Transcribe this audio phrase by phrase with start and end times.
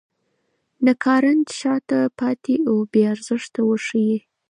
[0.85, 4.17] ناکارنده، شاته پاتې او بې ارزښته وښيي.